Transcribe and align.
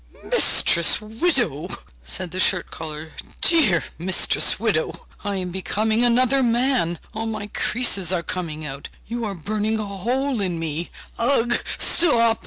'Mistress 0.23 0.99
widow!' 0.99 1.69
said 2.03 2.31
the 2.31 2.39
shirt 2.39 2.71
collar, 2.71 3.11
'dear 3.43 3.83
mistress 3.99 4.59
widow! 4.59 5.05
I 5.23 5.35
am 5.35 5.51
becoming 5.51 6.03
another 6.03 6.41
man, 6.41 6.97
all 7.13 7.27
my 7.27 7.45
creases 7.53 8.11
are 8.11 8.23
coming 8.23 8.65
out; 8.65 8.89
you 9.05 9.25
are 9.25 9.35
burning 9.35 9.77
a 9.77 9.85
hole 9.85 10.41
in 10.41 10.57
me! 10.57 10.89
Ugh! 11.19 11.55